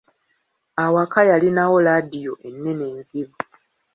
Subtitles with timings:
[0.85, 3.37] Awaka yalinawo laadiyo ennene enzibu.